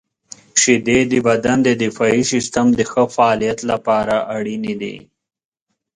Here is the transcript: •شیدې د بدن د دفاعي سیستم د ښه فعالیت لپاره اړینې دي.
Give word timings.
•شیدې 0.61 0.99
د 1.11 1.13
بدن 1.27 1.57
د 1.67 1.69
دفاعي 1.83 2.23
سیستم 2.33 2.67
د 2.75 2.79
ښه 2.91 3.03
فعالیت 3.15 3.59
لپاره 3.71 4.15
اړینې 4.37 4.73
دي. 4.81 4.95